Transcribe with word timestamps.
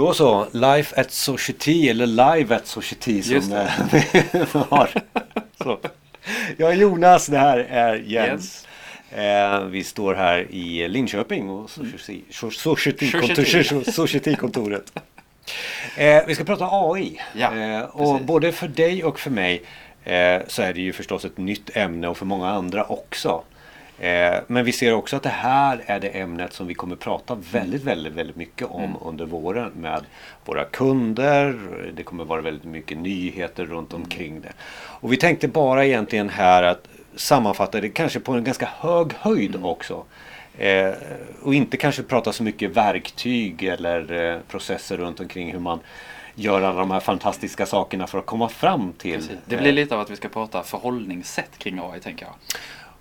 Då 0.00 0.14
så, 0.14 0.46
Life 0.52 1.00
at 1.00 1.10
Society 1.12 1.88
eller 1.88 2.06
Live 2.06 2.56
at 2.56 2.66
Society 2.66 3.22
som 3.22 3.40
vi 3.92 4.02
har. 4.68 4.90
Så. 5.64 5.78
Jag 6.56 6.70
är 6.70 6.74
Jonas, 6.76 7.26
det 7.26 7.38
här 7.38 7.58
är 7.58 7.96
Jens. 7.96 8.66
Eh, 9.10 9.64
vi 9.64 9.84
står 9.84 10.14
här 10.14 10.46
i 10.50 10.88
Linköping 10.88 11.50
och 11.50 11.70
Society- 11.70 12.22
Society-kontor- 12.30 13.90
Society-kontoret. 13.92 14.92
Eh, 15.96 16.22
vi 16.26 16.34
ska 16.34 16.44
prata 16.44 16.68
AI. 16.70 17.20
Ja, 17.34 17.56
eh, 17.56 17.80
och 17.82 18.12
precis. 18.12 18.26
både 18.26 18.52
för 18.52 18.68
dig 18.68 19.04
och 19.04 19.20
för 19.20 19.30
mig 19.30 19.62
eh, 20.04 20.38
så 20.46 20.62
är 20.62 20.72
det 20.74 20.80
ju 20.80 20.92
förstås 20.92 21.24
ett 21.24 21.38
nytt 21.38 21.76
ämne 21.76 22.08
och 22.08 22.16
för 22.16 22.26
många 22.26 22.48
andra 22.50 22.84
också. 22.84 23.42
Eh, 24.00 24.38
men 24.46 24.64
vi 24.64 24.72
ser 24.72 24.92
också 24.94 25.16
att 25.16 25.22
det 25.22 25.28
här 25.28 25.82
är 25.86 26.00
det 26.00 26.08
ämnet 26.08 26.52
som 26.52 26.66
vi 26.66 26.74
kommer 26.74 26.96
prata 26.96 27.34
väldigt, 27.52 27.82
väldigt, 27.82 28.12
väldigt 28.12 28.36
mycket 28.36 28.68
om 28.70 28.82
Mm. 28.84 28.96
under 29.04 29.24
våren 29.24 29.72
med 29.74 30.04
våra 30.44 30.64
kunder. 30.64 31.58
Det 31.96 32.02
kommer 32.02 32.24
vara 32.24 32.40
väldigt 32.40 32.64
mycket 32.64 32.98
nyheter 32.98 33.64
runt 33.64 33.92
Mm. 33.92 34.02
omkring 34.02 34.40
det. 34.40 34.52
Och 34.76 35.12
vi 35.12 35.16
tänkte 35.16 35.48
bara 35.48 35.86
egentligen 35.86 36.28
här 36.28 36.62
att 36.62 36.88
sammanfatta 37.16 37.80
det 37.80 37.88
kanske 37.88 38.20
på 38.20 38.32
en 38.32 38.44
ganska 38.44 38.68
hög 38.78 39.12
höjd 39.12 39.54
Mm. 39.54 39.64
också. 39.66 40.04
Eh, 40.58 40.90
och 41.42 41.54
inte 41.54 41.76
kanske 41.76 42.02
prata 42.02 42.32
så 42.32 42.42
mycket 42.42 42.76
verktyg 42.76 43.62
eller 43.62 44.12
eh, 44.32 44.38
processer 44.48 44.96
runt 44.96 45.20
omkring 45.20 45.52
hur 45.52 45.58
man 45.58 45.80
gör 46.34 46.62
alla 46.62 46.78
de 46.78 46.90
här 46.90 47.00
fantastiska 47.00 47.66
sakerna 47.66 48.06
för 48.06 48.18
att 48.18 48.26
komma 48.26 48.48
fram 48.48 48.92
till. 48.98 49.14
Precis. 49.14 49.30
Det 49.46 49.54
eh, 49.56 49.60
blir 49.62 49.72
lite 49.72 49.94
av 49.94 50.00
att 50.00 50.10
vi 50.10 50.16
ska 50.16 50.28
prata 50.28 50.62
förhållningssätt 50.62 51.58
kring 51.58 51.78
AI 51.78 52.00
tänker 52.00 52.26
jag 52.26 52.34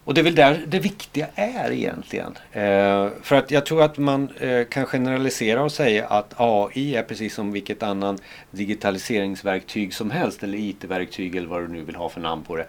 och 0.04 0.14
det 0.14 0.22
är 0.22 0.24
väl 0.24 0.36
där 0.36 0.64
det 0.68 0.80
viktiga 0.80 1.28
är 1.36 1.72
egentligen. 1.72 2.38
Eh, 2.52 3.10
för 3.22 3.36
att 3.36 3.52
jag 3.52 3.66
tror 3.66 3.84
att 3.84 3.98
man 3.98 4.30
eh, 4.40 4.66
kan 4.66 4.86
generalisera 4.86 5.64
och 5.64 5.72
säga 5.72 6.08
att 6.08 6.34
AI 6.38 6.96
är 6.96 7.04
precis 7.04 7.34
som 7.34 7.52
vilket 7.52 7.84
annan 7.84 8.18
digitaliseringsverktyg 8.52 9.94
som 9.94 10.12
helst 10.12 10.44
eller 10.44 10.58
IT-verktyg 10.58 11.36
eller 11.36 11.48
vad 11.48 11.62
du 11.62 11.68
nu 11.68 11.82
vill 11.82 11.96
ha 11.96 12.10
för 12.10 12.22
namn 12.22 12.44
på 12.44 12.56
det. 12.56 12.66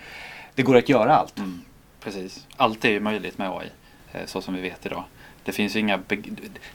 Det 0.54 0.62
går 0.62 0.76
att 0.76 0.88
göra 0.88 1.16
allt. 1.16 1.38
Mm, 1.38 1.60
precis. 2.00 2.46
Allt 2.56 2.84
är 2.84 2.90
ju 2.90 3.00
möjligt 3.00 3.38
med 3.38 3.50
AI, 3.50 3.66
eh, 4.12 4.26
så 4.26 4.40
som 4.40 4.54
vi 4.54 4.60
vet 4.60 4.86
idag. 4.86 5.04
Det 5.44 5.52
finns 5.52 5.76
ju 5.76 5.80
inga 5.80 6.00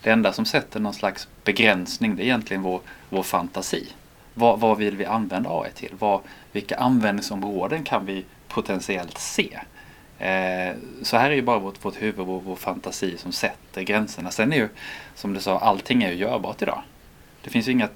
det 0.01 0.09
enda 0.09 0.33
som 0.33 0.45
sätter 0.45 0.79
någon 0.79 0.93
slags 0.93 1.27
begränsning 1.43 2.15
det 2.15 2.23
är 2.23 2.25
egentligen 2.25 2.63
vår, 2.63 2.81
vår 3.09 3.23
fantasi. 3.23 3.87
Vad, 4.33 4.59
vad 4.59 4.77
vill 4.77 4.97
vi 4.97 5.05
använda 5.05 5.49
AI 5.49 5.71
till? 5.71 5.91
Vad, 5.99 6.21
vilka 6.51 6.75
användningsområden 6.75 7.83
kan 7.83 8.05
vi 8.05 8.25
potentiellt 8.47 9.17
se? 9.17 9.59
Eh, 10.19 10.75
så 11.03 11.17
här 11.17 11.31
är 11.31 11.35
ju 11.35 11.41
bara 11.41 11.59
vårt, 11.59 11.85
vårt 11.85 12.01
huvud, 12.01 12.19
och 12.19 12.43
vår 12.43 12.55
fantasi 12.55 13.17
som 13.17 13.31
sätter 13.31 13.81
gränserna. 13.81 14.31
Sen 14.31 14.53
är 14.53 14.57
ju, 14.57 14.69
som 15.15 15.33
du 15.33 15.39
sa, 15.39 15.59
allting 15.59 16.03
är 16.03 16.11
ju 16.11 16.15
görbart 16.15 16.61
idag. 16.61 16.81
Det 17.41 17.49
finns 17.49 17.67
ju 17.67 17.71
inga 17.71 17.89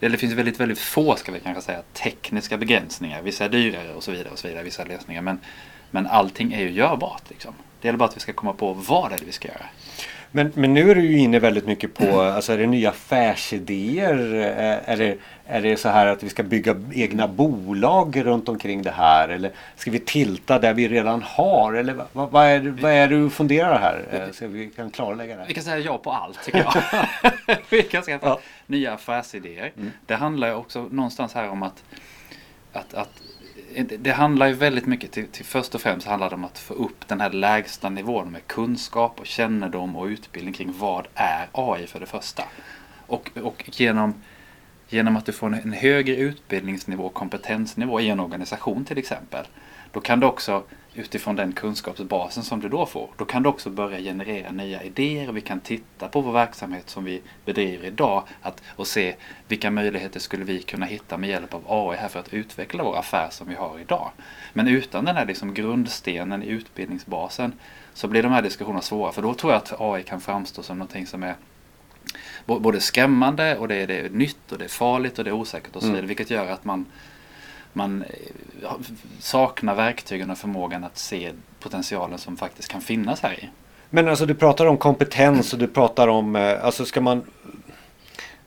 eller 0.00 0.10
det 0.10 0.18
finns 0.18 0.32
väldigt, 0.32 0.60
väldigt 0.60 0.78
få, 0.78 1.16
ska 1.16 1.32
vi 1.32 1.40
kanske 1.40 1.62
säga, 1.62 1.82
tekniska 1.92 2.56
begränsningar. 2.56 3.22
Vissa 3.22 3.44
är 3.44 3.48
dyrare 3.48 3.94
och 3.94 4.02
så 4.02 4.10
vidare, 4.10 4.28
och 4.30 4.38
så 4.38 4.48
vidare 4.48 4.64
vissa 4.64 4.84
lösningar. 4.84 5.22
Men, 5.22 5.40
men 5.90 6.06
allting 6.06 6.52
är 6.52 6.60
ju 6.60 6.70
görbart. 6.70 7.22
Liksom. 7.28 7.54
Det 7.80 7.88
gäller 7.88 7.98
bara 7.98 8.08
att 8.08 8.16
vi 8.16 8.20
ska 8.20 8.32
komma 8.32 8.52
på 8.52 8.72
vad 8.72 9.10
det 9.10 9.14
är 9.14 9.24
vi 9.26 9.32
ska 9.32 9.48
göra. 9.48 9.66
Men, 10.32 10.52
men 10.54 10.74
nu 10.74 10.90
är 10.90 10.94
du 10.94 11.00
ju 11.06 11.18
inne 11.18 11.38
väldigt 11.38 11.66
mycket 11.66 11.94
på, 11.94 12.20
alltså 12.20 12.52
är 12.52 12.58
det 12.58 12.66
nya 12.66 12.90
affärsidéer? 12.90 14.34
Eh, 14.34 14.90
Är 14.92 14.96
det, 14.96 15.16
är 15.46 15.60
det 15.62 15.76
så 15.76 15.88
här 15.88 16.06
att 16.06 16.22
vi 16.22 16.28
ska 16.28 16.42
bygga 16.42 16.76
egna 16.94 17.28
bolag 17.28 18.26
runt 18.26 18.48
omkring 18.48 18.82
det 18.82 18.90
här? 18.90 19.28
Eller 19.28 19.50
ska 19.76 19.90
vi 19.90 19.98
tilta 19.98 20.58
där 20.58 20.74
vi 20.74 20.88
redan 20.88 21.22
har? 21.22 21.72
Eller 21.72 21.94
vad, 22.12 22.30
vad, 22.30 22.46
är, 22.46 22.60
vad 22.80 22.92
är 22.92 23.08
det 23.08 23.16
du 23.16 23.30
funderar 23.30 23.78
här? 23.78 24.04
Eh, 24.26 24.32
Så 24.32 24.46
vi 24.46 24.66
kan 24.76 24.90
klarlägga 24.90 25.36
det. 25.36 25.44
Vi 25.48 25.54
kan 25.54 25.64
säga 25.64 25.78
ja 25.78 25.98
på 25.98 26.12
allt 26.12 26.44
tycker 26.44 26.58
jag. 26.58 26.74
vi 27.70 27.82
kan 27.82 28.02
skaffa 28.02 28.26
Ja. 28.26 28.40
nya 28.66 28.92
affärsidéer. 28.94 29.72
Det 30.06 30.14
handlar 30.14 30.54
också 30.54 30.88
någonstans 30.90 31.34
här 31.34 31.48
om 31.48 31.62
att, 31.62 31.84
att, 32.72 32.94
att 32.94 33.22
det 33.98 34.10
handlar 34.10 34.46
ju 34.46 34.52
väldigt 34.52 34.86
mycket, 34.86 35.12
till, 35.12 35.26
till 35.26 35.44
först 35.44 35.74
och 35.74 35.80
främst 35.80 36.06
handlar 36.06 36.28
det 36.28 36.34
om 36.34 36.44
att 36.44 36.58
få 36.58 36.74
upp 36.74 37.08
den 37.08 37.20
här 37.20 37.30
lägsta 37.30 37.88
nivån 37.88 38.32
med 38.32 38.46
kunskap 38.46 39.20
och 39.20 39.26
kännedom 39.26 39.96
och 39.96 40.06
utbildning 40.06 40.54
kring 40.54 40.74
vad 40.78 41.06
är 41.14 41.48
AI 41.52 41.86
för 41.86 42.00
det 42.00 42.06
första. 42.06 42.44
Och, 43.06 43.30
och 43.42 43.64
genom, 43.72 44.14
genom 44.88 45.16
att 45.16 45.26
du 45.26 45.32
får 45.32 45.46
en, 45.46 45.54
en 45.54 45.72
högre 45.72 46.16
utbildningsnivå 46.16 47.04
och 47.04 47.14
kompetensnivå 47.14 48.00
i 48.00 48.08
en 48.08 48.20
organisation 48.20 48.84
till 48.84 48.98
exempel. 48.98 49.46
Då 49.92 50.00
kan 50.00 50.20
du 50.20 50.26
också 50.26 50.62
utifrån 50.94 51.36
den 51.36 51.52
kunskapsbasen 51.52 52.42
som 52.42 52.60
du 52.60 52.68
då 52.68 52.86
får, 52.86 53.10
då 53.16 53.24
kan 53.24 53.42
du 53.42 53.48
också 53.48 53.70
börja 53.70 53.98
generera 54.00 54.50
nya 54.50 54.82
idéer 54.82 55.28
och 55.28 55.36
vi 55.36 55.40
kan 55.40 55.60
titta 55.60 56.08
på 56.08 56.20
vår 56.20 56.32
verksamhet 56.32 56.90
som 56.90 57.04
vi 57.04 57.22
bedriver 57.44 57.86
idag 57.88 58.24
att, 58.42 58.62
och 58.76 58.86
se 58.86 59.14
vilka 59.48 59.70
möjligheter 59.70 60.20
skulle 60.20 60.44
vi 60.44 60.62
kunna 60.62 60.86
hitta 60.86 61.16
med 61.16 61.28
hjälp 61.30 61.54
av 61.54 61.62
AI 61.68 61.96
här 61.96 62.08
för 62.08 62.20
att 62.20 62.34
utveckla 62.34 62.82
vår 62.84 62.98
affär 62.98 63.28
som 63.30 63.48
vi 63.48 63.54
har 63.54 63.78
idag. 63.80 64.10
Men 64.52 64.68
utan 64.68 65.04
den 65.04 65.16
här 65.16 65.26
liksom 65.26 65.54
grundstenen 65.54 66.42
i 66.42 66.46
utbildningsbasen 66.46 67.52
så 67.94 68.08
blir 68.08 68.22
de 68.22 68.32
här 68.32 68.42
diskussionerna 68.42 68.82
svåra 68.82 69.12
för 69.12 69.22
då 69.22 69.34
tror 69.34 69.52
jag 69.52 69.58
att 69.62 69.80
AI 69.80 70.02
kan 70.02 70.20
framstå 70.20 70.62
som 70.62 70.78
någonting 70.78 71.06
som 71.06 71.22
är 71.22 71.34
både 72.46 72.80
skrämmande 72.80 73.56
och 73.58 73.68
det 73.68 73.74
är, 73.74 73.86
det 73.86 73.98
är 74.00 74.10
nytt 74.10 74.52
och 74.52 74.58
det 74.58 74.64
är 74.64 74.68
farligt 74.68 75.18
och 75.18 75.24
det 75.24 75.30
är 75.30 75.34
osäkert 75.34 75.76
och 75.76 75.82
så 75.82 75.86
Mm. 75.88 75.94
vidare. 75.94 76.06
Vilket 76.08 76.30
gör 76.30 76.46
att 76.46 76.64
man, 76.64 76.86
man 77.72 78.02
eh, 78.62 78.68
saknar 79.18 79.74
verktygen 79.74 80.30
och 80.30 80.38
förmågan 80.38 80.84
att 80.84 80.98
se 80.98 81.32
potentialen 81.60 82.18
som 82.18 82.36
faktiskt 82.36 82.68
kan 82.68 82.80
finnas 82.80 83.20
här 83.20 83.32
i. 83.32 83.48
Men 83.90 84.08
alltså 84.08 84.26
du 84.26 84.34
pratar 84.34 84.66
om 84.66 84.76
kompetens 84.78 85.52
och 85.52 85.58
du 85.58 85.66
pratar 85.66 86.08
om, 86.08 86.36
eh, 86.36 86.64
alltså 86.64 86.84
ska 86.84 87.00
man 87.00 87.22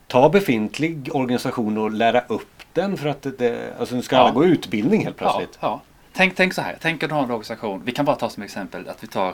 ta 0.07 0.29
befintlig 0.29 1.09
organisation 1.15 1.77
och 1.77 1.91
lära 1.91 2.21
upp 2.27 2.49
den 2.73 2.97
för 2.97 3.07
att 3.07 3.27
det- 3.37 3.73
alltså 3.79 3.95
nu 3.95 4.01
ska 4.01 4.15
Ja. 4.15 4.21
alla 4.21 4.31
gå 4.31 4.45
utbildning 4.45 5.03
helt 5.03 5.17
plötsligt? 5.17 5.57
Ja, 5.61 5.67
ja. 5.67 5.81
Tänk, 6.13 6.35
tänk 6.35 6.53
så 6.53 6.61
här, 6.61 6.77
tänk 6.81 7.03
att 7.03 7.09
du 7.09 7.15
har 7.15 7.23
en 7.23 7.29
organisation. 7.31 7.81
Vi 7.85 7.91
kan 7.91 8.05
bara 8.05 8.15
ta 8.15 8.29
som 8.29 8.43
exempel 8.43 8.89
att 8.89 9.03
vi 9.03 9.07
tar, 9.07 9.29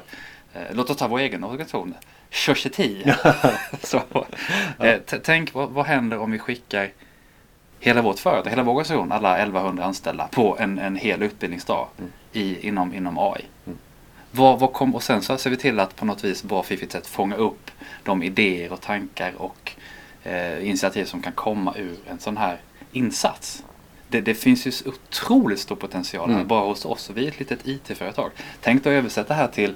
eh, 0.54 0.62
låt 0.72 0.90
oss 0.90 0.98
ta 0.98 1.08
vår 1.08 1.20
egen 1.20 1.44
organisation. 1.44 1.94
Society. 2.32 3.04
så, 3.84 4.02
eh, 4.80 4.98
tänk 5.24 5.54
vad, 5.54 5.70
vad 5.70 5.86
händer 5.86 6.20
om 6.20 6.32
vi 6.32 6.40
skickar 6.40 6.90
hela 7.80 8.02
vårt 8.02 8.20
företag, 8.20 8.50
hela 8.50 8.64
vår 8.64 8.72
organisation, 8.72 9.12
alla 9.12 9.38
1100 9.38 9.84
anställda 9.84 10.28
på 10.32 10.58
en, 10.60 10.80
en 10.80 10.96
hel 10.96 11.24
utbildningsdag 11.24 11.88
i, 12.34 12.68
inom, 12.68 12.94
inom 12.94 13.18
AI. 13.18 13.46
Vad, 14.32 14.60
vad 14.60 14.74
kom, 14.74 14.96
och 14.96 15.04
sen 15.04 15.22
så 15.22 15.38
ser 15.38 15.50
vi 15.50 15.58
till 15.58 15.80
att 15.80 15.96
på 15.96 16.06
något 16.06 16.24
vis 16.24 16.44
bra 16.44 16.64
fiffigt 16.64 16.92
sätt 16.92 17.08
fånga 17.08 17.36
upp 17.36 17.72
de 18.04 18.24
idéer 18.24 18.72
och 18.74 18.82
tankar 18.82 19.34
och 19.38 19.72
eh, 20.24 20.68
initiativ 20.68 21.06
som 21.06 21.22
kan 21.22 21.34
komma 21.34 21.74
ur 21.78 21.98
en 22.10 22.20
sån 22.20 22.38
här 22.38 22.58
insats. 22.92 23.64
Det, 24.08 24.22
det 24.22 24.34
finns 24.36 24.68
ju 24.68 24.72
otroligt 24.90 25.60
stor 25.60 25.76
potential 25.76 26.32
Mm. 26.32 26.48
bara 26.48 26.66
hos 26.66 26.86
oss 26.86 27.12
vi 27.14 27.24
är 27.24 27.28
ett 27.28 27.40
litet 27.40 27.68
IT-företag. 27.68 28.32
Tänk 28.62 28.84
dig 28.84 28.96
att 28.98 29.00
översätta 29.00 29.34
här 29.34 29.48
till, 29.48 29.76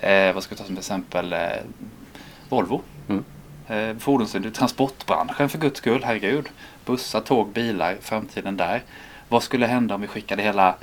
eh, 0.00 0.32
vad 0.32 0.42
ska 0.42 0.54
vi 0.54 0.58
ta 0.58 0.64
som 0.64 0.78
exempel, 0.78 1.32
eh, 1.32 1.38
Volvo. 2.48 2.82
Mm. 3.08 3.24
Eh, 3.70 3.96
fordonsindustrin, 3.98 4.52
transportbranschen 4.52 5.48
för 5.48 5.58
guds 5.58 5.78
skull, 5.78 6.04
herregud. 6.04 6.48
Bussar, 6.84 7.20
tåg, 7.20 7.48
bilar, 7.48 7.96
framtiden 8.00 8.56
där. 8.56 8.82
Vad 9.28 9.42
skulle 9.42 9.66
hända 9.66 9.94
om 9.94 10.00
vi 10.00 10.06
skickade 10.06 10.42
hela, 10.42 10.74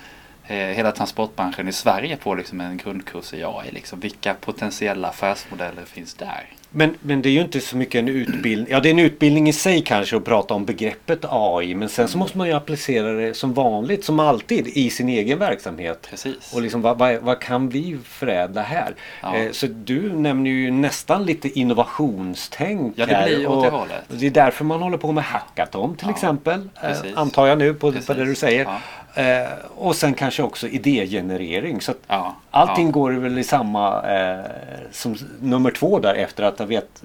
hela 0.55 0.91
transportbranschen 0.91 1.67
i 1.67 1.73
Sverige 1.73 2.17
på 2.17 2.35
liksom 2.35 2.61
en 2.61 2.77
grundkurs 2.77 3.33
i 3.33 3.43
AI? 3.43 3.71
Liksom? 3.71 3.99
Vilka 3.99 4.33
potentiella 4.33 5.07
affärsmodeller 5.07 5.85
finns 5.85 6.13
där? 6.13 6.45
Men, 6.69 6.95
men 7.01 7.21
det 7.21 7.29
är 7.29 7.31
ju 7.31 7.41
inte 7.41 7.59
så 7.59 7.77
mycket 7.77 7.99
en 7.99 8.07
utbildning. 8.07 8.67
Ja, 8.69 8.79
det 8.79 8.89
är 8.89 8.91
en 8.91 8.99
utbildning 8.99 9.49
i 9.49 9.53
sig 9.53 9.81
kanske 9.81 10.17
att 10.17 10.25
prata 10.25 10.53
om 10.53 10.65
begreppet 10.65 11.19
AI. 11.29 11.75
Men 11.75 11.89
sen 11.89 12.07
så 12.07 12.17
måste 12.17 12.37
man 12.37 12.47
ju 12.47 12.53
applicera 12.53 13.11
det 13.13 13.33
som 13.33 13.53
vanligt, 13.53 14.05
som 14.05 14.19
alltid, 14.19 14.67
i 14.67 14.89
sin 14.89 15.09
egen 15.09 15.39
verksamhet. 15.39 16.07
Precis. 16.09 16.53
Och 16.53 16.61
liksom, 16.61 16.81
vad, 16.81 16.97
vad, 16.97 17.15
vad 17.15 17.39
kan 17.39 17.69
vi 17.69 17.97
förädla 18.03 18.61
här? 18.61 18.95
Ja. 19.21 19.35
Eh, 19.37 19.51
så 19.51 19.67
du 19.67 20.13
nämner 20.13 20.51
ju 20.51 20.71
nästan 20.71 21.25
lite 21.25 21.59
innovationstänk 21.59 22.93
Ja, 22.97 23.05
det 23.05 23.23
blir 23.25 23.47
åt 23.47 23.63
det 23.63 23.69
hållet. 23.69 24.03
Det 24.07 24.25
är 24.25 24.31
därför 24.31 24.65
man 24.65 24.81
håller 24.81 24.97
på 24.97 25.11
med 25.11 25.23
hackathon 25.23 25.95
till 25.95 26.07
Ja, 26.07 26.13
exempel. 26.13 26.59
Eh, 26.59 26.81
precis. 26.89 27.15
antar 27.17 27.47
jag 27.47 27.57
nu 27.57 27.73
på, 27.73 27.91
på 27.91 28.13
det 28.13 28.25
du 28.25 28.35
säger. 28.35 28.63
Ja. 28.63 28.79
Eh, 29.17 29.47
och 29.75 29.95
sen 29.95 30.13
kanske 30.13 30.43
också 30.43 30.67
idégenerering. 30.67 31.81
Så 31.81 31.93
Ja, 32.07 32.35
allting 32.51 32.85
ja. 32.85 32.91
går 32.91 33.11
väl 33.11 33.37
i 33.37 33.43
samma 33.43 34.03
eh, 34.03 34.45
som 34.91 35.15
nummer 35.41 35.71
två 35.71 35.99
där 35.99 36.13
efter 36.15 36.43
att 36.43 36.59
jag 36.59 36.67
vet 36.67 37.03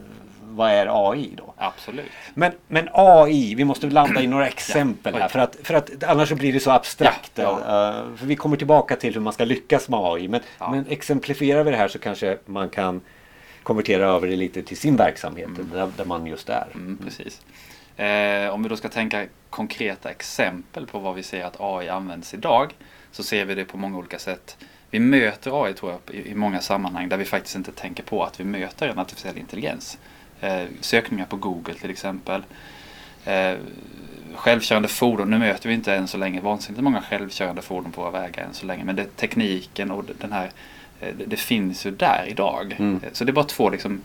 vad 0.54 0.70
är 0.70 1.10
AI 1.10 1.30
då. 1.36 1.54
Absolut. 1.56 2.06
Men, 2.34 2.52
men 2.68 2.88
AI, 2.92 3.54
vi 3.54 3.64
måste 3.64 3.86
landa 3.86 4.22
i 4.22 4.26
några 4.26 4.46
exempel 4.48 5.14
här 5.14 5.28
för 5.28 5.38
att, 5.38 5.56
för 5.62 5.74
att 5.74 6.04
annars 6.04 6.28
så 6.28 6.34
blir 6.34 6.52
det 6.52 6.60
så 6.60 6.70
abstrakt. 6.70 7.32
Ja, 7.34 7.50
Eh, 7.60 8.16
för 8.16 8.26
vi 8.26 8.36
kommer 8.36 8.56
tillbaka 8.56 8.96
till 8.96 9.14
hur 9.14 9.20
man 9.20 9.32
ska 9.32 9.44
lyckas 9.44 9.88
med 9.88 10.00
AI. 10.02 10.28
Men, 10.28 10.40
Ja. 10.58 10.70
men 10.70 10.86
exemplifierar 10.88 11.64
vi 11.64 11.70
det 11.70 11.76
här 11.76 11.88
så 11.88 11.98
kanske 11.98 12.38
man 12.46 12.68
kan 12.68 13.00
konvertera 13.62 14.06
över 14.06 14.28
det 14.28 14.36
lite 14.36 14.62
till 14.62 14.76
sin 14.76 14.96
verksamhet 14.96 15.48
där, 15.72 15.88
där 15.96 16.04
man 16.04 16.26
just 16.26 16.48
är. 16.48 16.66
Mm, 16.74 16.98
precis. 17.04 17.40
Eh, 17.96 18.48
om 18.48 18.62
vi 18.62 18.68
då 18.68 18.76
ska 18.76 18.88
tänka 18.88 19.26
konkreta 19.50 20.10
exempel 20.10 20.86
på 20.86 20.98
vad 20.98 21.14
vi 21.14 21.22
ser 21.22 21.44
att 21.44 21.56
AI 21.60 21.88
används 21.88 22.34
idag 22.34 22.72
så 23.10 23.22
ser 23.22 23.44
vi 23.44 23.54
det 23.54 23.64
på 23.64 23.76
många 23.76 23.98
olika 23.98 24.18
sätt. 24.18 24.56
Vi 24.90 24.98
möter 25.00 25.64
AI 25.64 25.74
tror 25.74 25.92
jag 25.92 26.14
i, 26.14 26.30
i 26.30 26.34
många 26.34 26.60
sammanhang 26.60 27.08
där 27.08 27.16
vi 27.16 27.24
faktiskt 27.24 27.56
inte 27.56 27.72
tänker 27.72 28.02
på 28.02 28.24
att 28.24 28.40
vi 28.40 28.44
möter 28.44 28.88
en 28.88 28.98
artificiell 28.98 29.38
intelligens. 29.38 29.98
Eh, 30.40 30.62
sökningar 30.80 31.26
på 31.26 31.36
Google 31.36 31.74
till 31.74 31.90
exempel. 31.90 32.42
Eh, 33.24 33.54
självkörande 34.34 34.88
fordon, 34.88 35.30
nu 35.30 35.38
möter 35.38 35.68
vi 35.68 35.74
inte 35.74 35.94
än 35.94 36.08
så 36.08 36.18
länge 36.18 36.40
vansinnigt 36.40 36.82
många 36.84 37.02
självkörande 37.02 37.62
fordon 37.62 37.92
på 37.92 38.00
våra 38.00 38.10
vägar 38.10 38.44
än 38.44 38.54
så 38.54 38.66
länge. 38.66 38.84
Men 38.84 38.96
det, 38.96 39.16
tekniken 39.16 39.90
och 39.90 40.04
den 40.18 40.32
här, 40.32 40.50
eh, 41.00 41.14
det, 41.18 41.24
det 41.24 41.36
finns 41.36 41.86
ju 41.86 41.90
där 41.90 42.24
idag. 42.28 42.76
Mm. 42.78 43.00
Eh, 43.02 43.08
Så 43.12 43.24
det 43.24 43.30
är 43.30 43.34
bara 43.34 43.44
två 43.44 43.70
liksom, 43.70 44.02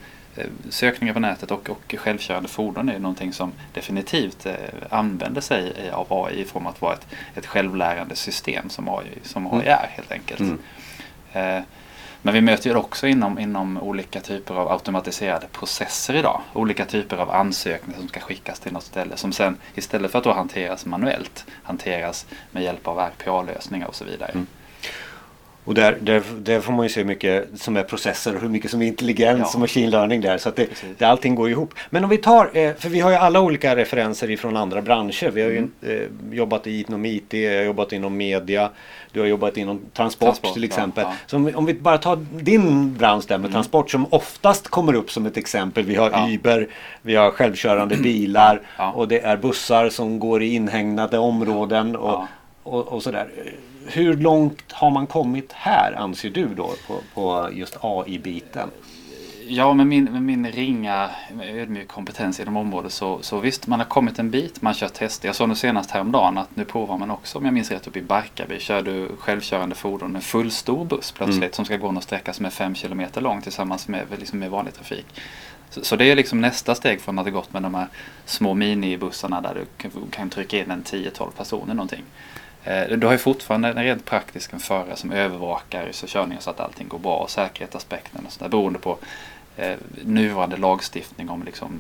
sökningar 0.69 1.13
på 1.13 1.19
nätet 1.19 1.51
och, 1.51 1.69
och 1.69 1.95
självkörande 1.97 2.49
fordon 2.49 2.89
är 2.89 2.99
någonting 2.99 3.33
som 3.33 3.51
definitivt 3.73 4.45
eh, 4.45 4.53
använder 4.89 5.41
sig 5.41 5.91
av 5.93 6.07
AI 6.09 6.41
i 6.41 6.45
form 6.45 6.65
av 6.65 6.71
att 6.73 6.81
vara 6.81 6.93
ett, 6.93 7.07
ett 7.35 7.45
självlärande 7.45 8.15
system 8.15 8.69
som 8.69 8.89
AI, 8.89 9.07
som 9.23 9.47
AI 9.47 9.53
Mm. 9.53 9.67
är 9.67 9.87
helt 9.87 10.11
enkelt. 10.11 10.39
Mm. 10.39 10.59
Eh, 11.33 11.63
Men 12.21 12.33
vi 12.33 12.41
möter 12.41 12.69
ju 12.69 12.75
också 12.75 13.07
inom, 13.07 13.39
inom 13.39 13.77
olika 13.77 14.19
typer 14.21 14.53
av 14.55 14.71
automatiserade 14.71 15.47
processer 15.47 16.13
idag. 16.13 16.41
Olika 16.53 16.85
typer 16.85 17.17
av 17.17 17.31
ansökningar 17.31 17.99
som 17.99 18.07
ska 18.07 18.19
skickas 18.19 18.59
till 18.59 18.73
något 18.73 18.83
ställe 18.83 19.17
som 19.17 19.31
sen 19.33 19.57
istället 19.75 20.11
för 20.11 20.17
att 20.17 20.23
då 20.23 20.33
hanteras 20.33 20.85
manuellt 20.85 21.45
hanteras 21.63 22.25
med 22.51 22.63
hjälp 22.63 22.87
av 22.87 22.99
RPA-lösningar 22.99 23.87
och 23.87 23.95
så 23.95 24.05
vidare. 24.05 24.31
Mm. 24.31 24.47
Och 25.67 25.73
där, 25.73 25.97
där, 26.01 26.21
där 26.39 26.59
får 26.61 26.73
man 26.73 26.85
ju 26.85 26.89
se 26.89 26.99
hur 26.99 27.07
mycket 27.07 27.47
som 27.55 27.77
är 27.77 27.83
processer 27.83 28.35
och 28.35 28.41
hur 28.41 28.49
mycket 28.49 28.71
som 28.71 28.81
är 28.81 28.85
intelligens 28.87 29.39
Ja. 29.39 29.49
och 29.53 29.59
machine 29.59 29.89
learning 29.89 30.21
där. 30.21 30.37
Så 30.37 30.49
att 30.49 30.55
det, 30.55 30.67
det, 30.97 31.05
allting 31.05 31.35
går 31.35 31.49
ihop. 31.49 31.73
Men 31.89 32.03
om 32.03 32.09
vi 32.09 32.17
tar, 32.17 32.49
eh, 32.53 32.73
för 32.75 32.89
vi 32.89 32.99
har 32.99 33.09
ju 33.09 33.15
alla 33.15 33.39
olika 33.41 33.75
referenser 33.75 34.29
ifrån 34.31 34.57
andra 34.57 34.81
branscher. 34.81 35.29
Vi 35.31 35.41
har 35.41 35.49
ju 35.49 35.57
Mm. 35.57 35.71
eh, 35.81 36.35
jobbat 36.37 36.67
inom 36.67 37.05
IT, 37.05 37.33
jag 37.33 37.57
har 37.57 37.63
jobbat 37.65 37.93
inom 37.93 38.17
media, 38.17 38.69
du 39.11 39.19
har 39.19 39.27
jobbat 39.27 39.57
inom 39.57 39.79
transport, 39.93 40.25
Transport, 40.27 40.53
till 40.53 40.63
ja, 40.63 40.67
exempel. 40.67 41.03
ja. 41.07 41.13
Så 41.27 41.35
om, 41.35 41.45
vi- 41.45 41.53
om 41.53 41.65
vi 41.65 41.73
bara 41.73 41.97
tar 41.97 42.15
din 42.31 42.93
bransch 42.97 43.23
där 43.27 43.37
med 43.37 43.45
Mm. 43.45 43.53
transport 43.53 43.91
som 43.91 44.05
oftast 44.09 44.67
kommer 44.67 44.93
upp 44.93 45.11
som 45.11 45.25
ett 45.25 45.37
exempel. 45.37 45.83
Vi 45.85 45.95
har 45.95 46.09
Ja. 46.11 46.27
Uber, 46.29 46.67
vi 47.01 47.15
har 47.15 47.31
självkörande 47.31 47.97
bilar 47.97 48.61
Ja. 48.77 48.91
och 48.91 49.07
det 49.07 49.19
är 49.19 49.37
bussar 49.37 49.89
som 49.89 50.19
går 50.19 50.43
i 50.43 50.53
inhägnade 50.53 51.17
områden. 51.17 51.95
Och, 51.95 52.09
Ja. 52.09 52.27
och, 52.63 52.87
och 52.87 53.03
sådär. 53.03 53.27
Hur 53.89 54.17
långt 54.17 54.71
har 54.71 54.91
man 54.91 55.07
kommit 55.07 55.53
här 55.53 55.93
anser 55.93 56.29
du 56.29 56.47
då 56.55 56.73
på, 56.87 56.99
på 57.13 57.49
just 57.53 57.77
AI-biten? 57.81 58.69
Ja, 59.49 59.73
med 59.73 59.87
min, 59.87 60.03
med 60.03 60.21
min 60.21 60.51
ringa 60.51 61.09
ödmjuk 61.43 61.87
kompetens 61.87 62.39
inom 62.39 62.57
området 62.57 62.91
så, 62.93 63.19
så 63.21 63.39
visst, 63.39 63.67
man 63.67 63.79
har 63.79 63.85
kommit 63.87 64.19
en 64.19 64.31
bit. 64.31 64.61
Man 64.61 64.73
kör 64.73 64.87
tester. 64.87 65.27
Jag 65.27 65.35
såg 65.35 65.49
nu 65.49 65.55
senast 65.55 65.91
häromdagen 65.91 66.37
att 66.37 66.55
nu 66.55 66.65
provar 66.65 66.97
man 66.97 67.11
också, 67.11 67.37
om 67.37 67.45
jag 67.45 67.53
minns 67.53 67.71
rätt, 67.71 67.87
uppe 67.87 67.99
i 67.99 68.01
Barkarby 68.01 68.59
kör 68.59 68.81
du 68.81 69.09
självkörande 69.19 69.75
fordon 69.75 70.11
med 70.11 70.23
fullstor 70.23 70.85
buss 70.85 71.11
plötsligt 71.11 71.37
Mm. 71.43 71.53
som 71.53 71.65
ska 71.65 71.77
gå 71.77 71.91
någon 71.91 72.03
sträcka 72.03 72.33
som 72.33 72.45
är 72.45 72.49
fem 72.49 72.75
kilometer 72.75 73.21
lång 73.21 73.41
tillsammans 73.41 73.87
med, 73.87 74.05
liksom 74.19 74.39
med 74.39 74.51
vanlig 74.51 74.73
trafik. 74.73 75.05
Så, 75.69 75.83
så 75.83 75.95
det 75.95 76.05
är 76.11 76.15
liksom 76.15 76.41
nästa 76.41 76.75
steg 76.75 77.01
från 77.01 77.19
att 77.19 77.25
det 77.25 77.31
gått 77.31 77.53
med 77.53 77.63
de 77.63 77.75
här 77.75 77.87
små 78.25 78.53
minibussarna 78.53 79.41
där 79.41 79.53
du 79.55 79.65
kan, 79.77 79.91
kan 80.11 80.29
trycka 80.29 80.57
in 80.57 80.71
en 80.71 80.83
10-12 80.83 81.29
personer 81.37 81.73
någonting. 81.73 82.03
Eh, 82.67 82.97
Du 82.97 83.05
har 83.05 83.13
ju 83.13 83.19
fortfarande 83.19 83.67
en 83.69 83.75
rent 83.83 84.05
praktisk 84.05 84.53
en 84.53 84.59
förare 84.59 84.95
som 84.95 85.11
övervakar 85.11 85.89
så 85.91 86.07
körningen 86.07 86.41
så 86.41 86.49
att 86.49 86.59
allting 86.59 86.87
går 86.87 86.99
bra 86.99 87.15
och 87.17 87.29
säkerhetsaspekten 87.29 88.25
och 88.25 88.31
sådär 88.31 88.49
beroende 88.49 88.79
på 88.79 88.97
eh, 89.57 89.75
nuvarande 90.03 90.57
lagstiftning 90.57 91.29
om 91.29 91.43
liksom 91.43 91.79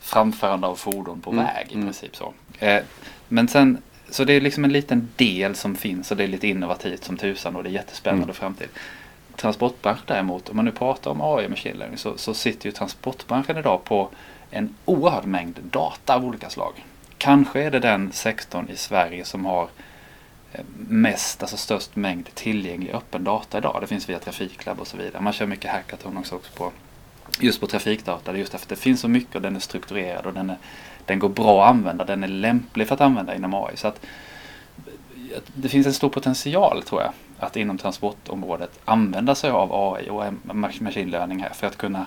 framförande 0.00 0.66
av 0.66 0.76
fordon 0.76 1.20
på 1.20 1.30
Mm, 1.30 1.44
väg 1.44 1.66
i 1.70 1.74
mm. 1.74 1.86
princip 1.86 2.16
så. 2.16 2.32
Eh, 2.58 2.82
men 3.28 3.48
sen, 3.48 3.82
så 4.10 4.24
det 4.24 4.32
är 4.32 4.40
liksom 4.40 4.64
en 4.64 4.72
liten 4.72 5.08
del 5.16 5.54
som 5.54 5.76
finns 5.76 6.10
och 6.10 6.16
det 6.16 6.24
är 6.24 6.28
lite 6.28 6.48
innovativt 6.48 7.04
som 7.04 7.16
tusan 7.16 7.56
och 7.56 7.62
det 7.62 7.68
är 7.68 7.72
jättespännande 7.72 8.24
Mm. 8.24 8.34
framtid. 8.34 8.68
Transportbranschen 9.36 10.04
däremot, 10.06 10.48
om 10.48 10.56
man 10.56 10.64
nu 10.64 10.70
pratar 10.70 11.10
om 11.10 11.20
AI 11.20 11.46
och 11.46 11.50
machine 11.50 11.76
learning 11.78 11.98
så, 11.98 12.16
så 12.18 12.34
sitter 12.34 12.66
ju 12.66 12.72
transportbranschen 12.72 13.56
idag 13.58 13.84
på 13.84 14.08
en 14.50 14.74
oerhörd 14.84 15.24
mängd 15.24 15.58
data 15.70 16.14
av 16.14 16.24
olika 16.24 16.50
slag. 16.50 16.84
Kanske 17.18 17.62
är 17.62 17.70
det 17.70 17.78
den 17.78 18.12
sektorn 18.12 18.68
i 18.68 18.76
Sverige 18.76 19.24
som 19.24 19.44
har 19.46 19.68
mest, 20.88 21.42
alltså 21.42 21.56
störst 21.56 21.96
mängd 21.96 22.34
tillgänglig 22.34 22.92
öppen 22.92 23.24
data 23.24 23.58
idag. 23.58 23.78
Det 23.80 23.86
finns 23.86 24.08
via 24.08 24.18
Trafiklab 24.18 24.80
och 24.80 24.86
så 24.86 24.96
vidare. 24.96 25.22
Man 25.22 25.32
kör 25.32 25.46
mycket 25.46 25.70
hackathon 25.70 26.16
också 26.16 26.40
på 26.56 26.72
just 27.40 27.60
på 27.60 27.66
trafikdata. 27.66 28.32
Det 28.32 28.36
är 28.36 28.40
just 28.40 28.52
därför 28.52 28.64
att 28.64 28.68
det 28.68 28.76
finns 28.76 29.00
så 29.00 29.08
mycket 29.08 29.34
och 29.34 29.42
den 29.42 29.56
är 29.56 29.60
strukturerad 29.60 30.26
och 30.26 30.34
den, 30.34 30.50
är, 30.50 30.58
den 31.04 31.18
går 31.18 31.28
bra 31.28 31.64
att 31.64 31.70
använda. 31.70 32.04
Den 32.04 32.24
är 32.24 32.28
lämplig 32.28 32.88
för 32.88 32.94
att 32.94 33.00
använda 33.00 33.34
inom 33.34 33.54
AI. 33.54 33.76
Så 33.76 33.88
att 33.88 34.06
det 35.54 35.68
finns 35.68 35.86
en 35.86 35.94
stor 35.94 36.08
potential 36.08 36.82
tror 36.82 37.02
jag 37.02 37.12
att 37.38 37.56
inom 37.56 37.78
transportområdet 37.78 38.80
använda 38.84 39.34
sig 39.34 39.50
av 39.50 39.94
AI 39.94 40.10
och 40.10 40.24
machine 40.54 41.10
learning 41.10 41.42
här 41.42 41.50
för 41.50 41.66
att 41.66 41.76
kunna 41.76 42.06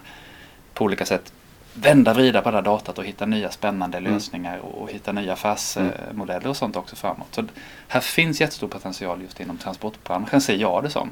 på 0.74 0.86
olika 0.86 1.06
sätt 1.06 1.34
vända 1.82 2.14
vrida 2.14 2.42
på 2.42 2.50
det 2.52 2.58
här 2.58 2.62
datat 2.64 2.98
och 3.00 3.06
hitta 3.06 3.26
nya 3.26 3.52
spännande 3.52 3.98
Mm. 3.98 4.14
lösningar 4.14 4.58
och, 4.58 4.82
och 4.82 4.92
hitta 4.92 5.12
nya 5.12 5.34
affärsmodeller 5.34 6.48
och 6.48 6.58
sånt 6.58 6.76
också 6.76 6.96
framåt. 6.96 7.28
Så 7.36 7.44
här 7.88 8.02
finns 8.02 8.42
jättestor 8.42 8.68
potential 8.68 9.22
just 9.22 9.40
inom 9.40 9.58
transportbranschen 9.58 10.42
ser 10.42 10.56
jag 10.56 10.84
det 10.84 10.90
som. 10.90 11.10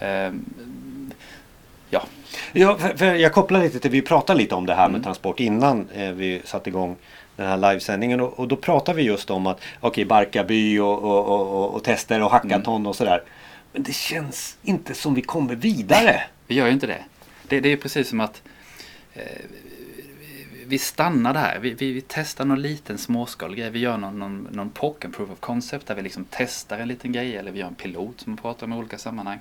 Ehm, 0.00 0.44
ja, 1.90 2.02
Ja, 2.52 2.76
för, 2.78 2.96
för 2.96 3.14
jag 3.14 3.32
kopplar 3.32 3.60
lite 3.60 3.78
till, 3.80 3.90
vi 3.90 4.02
pratade 4.02 4.38
lite 4.38 4.54
om 4.54 4.66
det 4.66 4.74
här 4.74 4.88
med 4.88 4.94
Mm. 4.94 5.02
transport 5.02 5.40
innan 5.40 5.88
eh, 5.94 6.10
vi 6.10 6.42
satte 6.44 6.70
igång 6.70 6.96
den 7.36 7.46
här 7.46 7.56
livesändningen 7.56 8.20
och, 8.20 8.38
och 8.38 8.48
då 8.48 8.56
pratade 8.56 8.96
vi 8.96 9.02
just 9.02 9.30
om 9.30 9.46
att 9.46 9.60
okej 9.80 10.04
Barkarby 10.04 10.78
och, 10.78 11.02
och, 11.02 11.24
och, 11.26 11.40
och, 11.62 11.74
och 11.74 11.84
tester 11.84 12.22
och 12.22 12.30
hackathon 12.30 12.74
Mm. 12.76 12.86
och 12.86 12.96
sådär. 12.96 13.22
Men 13.72 13.82
det 13.82 13.92
känns 13.94 14.56
inte 14.62 14.94
som 14.94 15.14
vi 15.14 15.22
kommer 15.22 15.54
vidare. 15.54 16.22
Vi 16.46 16.54
gör 16.54 16.66
ju 16.66 16.72
inte 16.72 16.86
det. 16.86 17.04
Det, 17.48 17.60
det 17.60 17.72
är 17.72 17.76
precis 17.76 18.08
som 18.08 18.20
att 18.20 18.42
eh, 19.14 19.22
vi 20.68 20.78
stannar 20.78 21.34
där. 21.34 21.58
Vi, 21.58 21.74
vi, 21.74 21.92
vi 21.92 22.00
testar 22.08 22.44
någon 22.44 22.62
liten 22.62 22.98
småskalig 22.98 23.58
grej. 23.58 23.70
Vi 23.70 23.78
gör 23.78 23.96
någon, 23.96 24.18
någon, 24.18 24.48
någon 24.52 24.70
POC, 24.70 24.96
en 25.00 25.12
proof 25.12 25.30
of 25.30 25.40
concept, 25.40 25.86
där 25.86 25.94
vi 25.94 26.02
liksom 26.02 26.26
testar 26.30 26.78
en 26.78 26.88
liten 26.88 27.12
grej. 27.12 27.36
Eller 27.36 27.52
vi 27.52 27.58
gör 27.58 27.66
en 27.66 27.74
pilot 27.74 28.20
som 28.20 28.32
man 28.32 28.36
pratar 28.38 28.66
om 28.66 28.72
i 28.72 28.76
olika 28.76 28.98
sammanhang. 28.98 29.38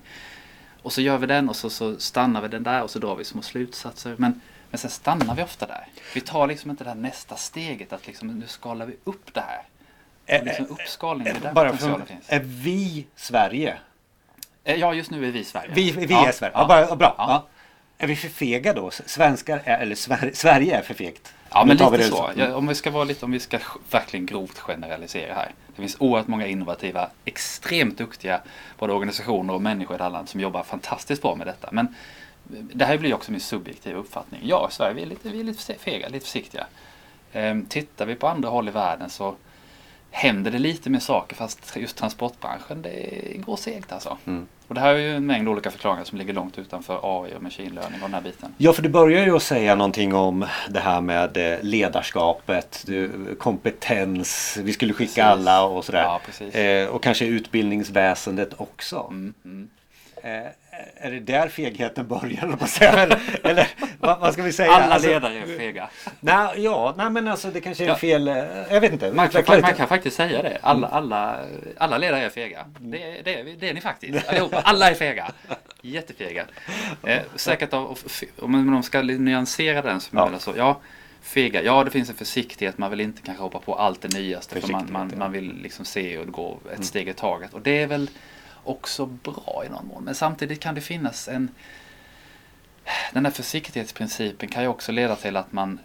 Och 0.81 0.94
så 0.94 1.01
gör 1.01 1.18
vi 1.18 1.27
den 1.27 1.50
och 1.50 1.56
så, 1.56 1.69
så 1.69 2.00
stannar 2.00 2.42
vi 2.42 2.48
den 2.48 2.63
där 2.63 2.83
och 2.83 2.89
så 2.89 3.00
drar 3.00 3.16
vi 3.16 3.24
små 3.24 3.42
slutsatser. 3.42 4.16
Men, 4.18 4.42
men 4.69 4.77
sen 4.80 4.89
stannar 4.92 5.36
vi 5.36 5.44
ofta 5.44 5.66
där. 5.68 5.88
Vi 6.13 6.22
tar 6.22 6.48
liksom 6.48 6.72
inte 6.72 6.83
det 6.83 6.89
här 6.89 6.98
nästa 6.98 7.36
steget 7.36 7.94
att 7.94 8.07
liksom, 8.07 8.27
nu 8.27 8.48
skalar 8.48 8.86
vi 8.86 8.95
upp 9.04 9.33
det 9.33 9.42
här. 9.42 9.62
Och 10.39 10.45
liksom 10.45 10.66
uppskalning, 10.69 11.24
det 11.24 11.30
är 11.30 11.39
där 11.39 11.54
Bara 11.54 11.77
för, 11.77 12.06
finns. 12.06 12.25
är 12.27 12.39
vi 12.39 13.07
Sverige? 13.16 13.77
Eh, 14.63 14.75
Ja, 14.75 14.94
just 14.94 15.12
nu 15.12 15.27
är 15.27 15.31
vi 15.31 15.44
Sverige. 15.44 15.72
Vi, 15.74 15.92
vi 15.92 16.06
Ja, 16.13 16.27
är 16.27 16.31
Sverige. 16.31 16.51
Ja, 16.56 16.62
ja. 16.62 16.68
bara, 16.88 16.95
bra. 16.95 17.16
Ja. 17.18 17.48
Är 17.98 18.08
vi 18.08 18.16
för 18.16 18.28
fega 18.30 18.74
då? 18.74 18.92
Svenskar 18.92 19.62
är, 19.66 19.78
eller 19.78 19.96
Sver, 19.96 20.32
Sverige 20.34 20.78
är 20.78 20.82
för 20.82 20.94
fegt? 20.94 21.34
Ja, 21.52 21.66
men 21.66 21.78
lite 21.78 21.98
det 21.98 22.04
så. 22.04 22.32
Ja, 22.36 22.56
om 22.56 22.68
vi 22.68 22.76
ska 22.76 22.92
vara 22.92 23.04
lite, 23.04 23.26
om 23.26 23.32
vi 23.32 23.40
ska 23.40 23.58
sk- 23.58 23.78
verkligen 23.92 24.25
grovt 24.25 24.60
generalisera 24.60 25.34
här. 25.34 25.52
Det 25.75 25.82
finns 25.82 25.96
oerhört 26.00 26.28
många 26.28 26.48
innovativa, 26.48 27.10
extremt 27.25 27.98
duktiga 27.98 28.42
både 28.80 28.94
organisationer 28.94 29.54
och 29.54 29.62
människor 29.62 29.96
i 29.96 29.98
det 29.98 30.04
här 30.04 30.12
landet 30.12 30.30
som 30.30 30.40
jobbar 30.42 30.64
fantastiskt 30.64 31.22
bra 31.22 31.36
med 31.36 31.48
detta. 31.48 31.70
Men 31.72 31.96
det 32.44 32.86
här 32.86 32.98
blir 32.98 33.14
också 33.14 33.32
min 33.32 33.42
subjektiva 33.42 34.00
uppfattning. 34.00 34.42
Ja, 34.44 34.68
Sverige 34.72 34.94
vi 34.94 35.02
är 35.02 35.06
lite, 35.06 35.30
vi 35.30 35.40
är 35.40 35.44
lite 35.44 35.74
fega, 35.74 36.08
lite 36.10 36.25
försiktiga. 36.25 36.68
Ehm, 37.34 37.66
tittar 37.66 38.06
vi 38.06 38.16
på 38.16 38.28
andra 38.28 38.50
håll 38.50 38.68
i 38.68 38.72
världen 38.72 39.10
så 39.10 39.36
händer 40.15 40.51
det 40.51 40.60
lite 40.60 40.89
mer 40.89 41.00
saker 41.00 41.36
fast 41.36 41.75
just 41.75 41.98
transportbranschen 41.98 42.81
det 42.81 43.38
går 43.38 43.55
segt 43.55 43.91
alltså. 43.91 44.17
Mm. 44.25 44.48
Och 44.67 44.75
det 44.75 44.81
här 44.81 44.93
är 44.93 45.00
ju 45.00 45.15
en 45.15 45.25
mängd 45.25 45.50
olika 45.50 45.72
förklaringar 45.72 46.03
som 46.03 46.17
ligger 46.17 46.34
långt 46.34 46.57
utanför 46.57 47.00
AI 47.03 47.36
och 47.36 47.43
machine 47.43 47.75
learning 47.75 48.03
och 48.03 48.10
den 48.10 48.13
här 48.13 48.22
biten. 48.22 48.53
Ja, 48.57 48.74
för 48.74 48.81
du 48.81 48.89
börjar 48.89 49.25
ju 49.25 49.36
att 49.36 49.43
säga 49.43 49.75
någonting 49.75 50.13
om 50.13 50.45
det 50.69 50.79
här 50.79 51.01
med 51.01 51.38
eh, 51.38 51.60
ledarskapet, 51.62 52.86
kompetens, 53.39 54.57
vi 54.62 54.74
skulle 54.74 54.93
skicka 54.93 55.13
Precis. 55.13 55.24
alla 55.24 55.65
och 55.65 55.86
sådär. 55.86 56.03
Ja, 56.03 56.22
precis. 56.25 56.55
Eh, 56.55 56.88
och 56.88 57.03
kanske 57.03 57.25
utbildningsväsendet 57.25 58.50
också. 58.57 59.07
Mm, 59.10 59.34
mm. 59.45 59.69
Eh, 60.24 60.51
är 60.98 61.12
det 61.12 61.20
där 61.20 61.48
fegheten 61.50 62.08
börjar, 62.08 62.44
eller, 62.82 63.20
eller 63.44 63.67
vad, 64.00 64.20
vad 64.20 64.34
ska 64.34 64.44
vi 64.44 64.53
säga? 64.53 64.72
Alla 64.72 64.94
Alltså, 64.94 65.10
ledare 65.10 65.34
är 65.39 65.58
fega. 65.58 65.89
Nej, 66.20 66.48
ja, 66.63 66.94
nej 66.98 67.10
men 67.10 67.27
alltså 67.27 67.48
det 67.51 67.62
kanske 67.62 67.84
är 67.84 67.88
Ja. 67.88 67.96
fel. 67.96 68.27
eh, 68.27 68.36
Jag 68.70 68.82
vet 68.82 68.91
inte. 68.94 69.12
Man 69.12 69.29
kan, 69.29 69.62
man 69.62 69.74
kan 69.74 69.88
faktiskt 69.88 70.17
säga 70.17 70.41
det. 70.41 70.58
Alla, 70.62 70.88
alla, 70.88 71.39
alla 71.77 71.98
ledare 71.98 72.22
är 72.25 72.29
fega. 72.29 72.65
Det, 72.79 72.98
det, 73.24 73.39
är- 73.39 73.55
det 73.60 73.70
är 73.70 73.74
ni 73.74 73.82
faktiskt. 73.82 74.27
Allihopa. 74.29 74.60
Alla 74.63 74.89
är 74.89 74.94
fega. 74.94 75.32
Jättefega. 75.82 76.46
Eh, 77.03 77.20
säkert 77.36 77.74
av, 77.74 77.98
om 78.39 78.65
man 78.72 78.84
ska 78.84 79.01
nyansera 79.01 79.82
den 79.82 80.01
så, 80.01 80.10
Ja. 80.13 80.29
så 80.39 80.53
ja, 80.58 80.79
fega. 81.22 81.62
Ja, 81.63 81.84
det 81.84 81.91
finns 81.91 82.10
en 82.10 82.15
försiktighet. 82.15 82.77
Man 82.77 82.89
vill 82.91 83.01
inte 83.01 83.22
kanske 83.22 83.44
hoppa 83.44 83.60
på 83.60 83.75
allt 83.75 84.01
det 84.01 84.13
nyaste. 84.13 84.62
För 84.62 84.72
man, 84.72 84.88
man, 84.91 85.12
man 85.17 85.32
vill 85.32 85.53
liksom 85.62 85.86
se 85.86 86.17
och 86.17 86.27
gå 86.27 86.60
ett 86.65 86.72
Mm. 86.74 86.84
steg 86.84 87.08
i 87.08 87.13
taget. 87.13 87.53
Och 87.53 87.62
det 87.62 87.82
är 87.84 87.88
väl 87.88 88.10
också 88.65 89.05
bra 89.05 89.63
i 89.65 89.69
någon 89.69 89.88
mån. 89.88 90.03
Men 90.03 90.15
samtidigt 90.15 90.60
kan 90.60 90.75
det 90.75 90.81
finnas 90.81 91.27
en 91.27 91.50
den 93.13 93.25
här 93.25 93.31
försiktighetsprincipen 93.31 94.50
kan 94.50 94.63
ju 94.63 94.69
också 94.69 94.91
leda 94.91 95.15
till 95.15 95.38
att 95.38 95.51
man 95.51 95.79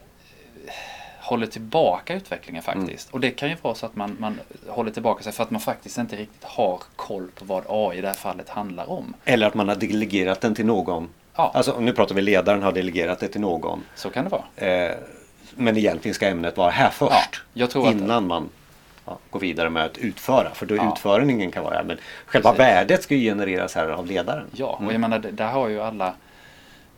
eh, 0.66 0.72
håller 1.20 1.46
tillbaka 1.46 2.14
utvecklingen 2.14 2.62
faktiskt. 2.62 3.08
Mm. 3.08 3.12
Och 3.14 3.20
det 3.20 3.30
kan 3.30 3.48
ju 3.48 3.56
vara 3.62 3.74
så 3.74 3.86
att 3.86 3.96
man, 3.96 4.16
man 4.20 4.40
håller 4.68 4.90
tillbaka 4.90 5.22
sig 5.22 5.32
för 5.32 5.42
att 5.42 5.50
man 5.50 5.60
faktiskt 5.60 5.98
inte 5.98 6.16
riktigt 6.16 6.44
har 6.44 6.82
koll 6.96 7.28
på 7.34 7.44
vad 7.44 7.64
AI 7.68 7.98
i 7.98 8.00
det 8.00 8.06
här 8.06 8.14
fallet 8.14 8.48
handlar 8.48 8.90
om. 8.90 9.14
Eller 9.24 9.46
att 9.46 9.54
man 9.54 9.68
har 9.68 9.76
delegerat 9.76 10.40
den 10.40 10.54
till 10.54 10.66
någon. 10.66 11.08
Ja, 11.36 11.50
Alltså 11.54 11.80
nu 11.80 11.92
pratar 11.92 12.14
vi 12.14 12.22
ledaren 12.22 12.62
har 12.62 12.72
delegerat 12.72 13.18
det 13.20 13.28
till 13.28 13.40
någon. 13.40 13.82
så 13.94 14.10
kan 14.10 14.24
det 14.24 14.30
vara. 14.30 14.44
Eh, 14.68 14.96
men 15.54 15.76
egentligen 15.76 16.14
ska 16.14 16.28
ämnet 16.28 16.56
vara 16.56 16.70
här 16.70 16.90
först. 16.90 17.12
att- 17.12 17.92
innan 17.92 18.26
man 18.26 18.48
ja, 19.06 19.18
går 19.30 19.40
vidare 19.40 19.70
med 19.70 19.84
att 19.84 19.98
utföra. 19.98 20.50
För 20.54 20.66
då 20.66 20.76
Ja. 20.76 20.92
utföringen 20.92 21.50
kan 21.50 21.64
vara. 21.64 21.82
Men 21.82 21.98
själva 22.26 22.50
Precis. 22.50 22.60
värdet 22.60 23.02
ska 23.02 23.14
ju 23.14 23.20
genereras 23.30 23.74
här 23.74 23.88
av 23.88 24.06
ledaren. 24.06 24.46
Ja, 24.52 24.80
och 24.86 24.92
jag 24.92 25.00
menar 25.00 25.18
det- 25.18 25.30
där 25.30 25.46
har 25.48 25.68
ju 25.68 25.80
alla 25.82 26.14